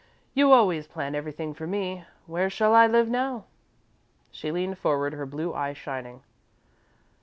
You 0.33 0.51
always 0.51 0.87
plan 0.87 1.13
everything 1.13 1.53
for 1.53 1.67
me 1.67 2.05
where 2.25 2.49
shall 2.49 2.73
I 2.73 2.87
live 2.87 3.07
now?" 3.07 3.45
She 4.31 4.51
leaned 4.51 4.79
forward, 4.79 5.13
her 5.13 5.27
blue 5.27 5.53
eyes 5.53 5.77
shining. 5.77 6.23